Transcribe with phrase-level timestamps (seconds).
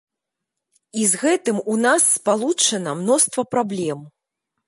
[1.01, 3.99] І з гэтым у нас спалучана мноства праблем.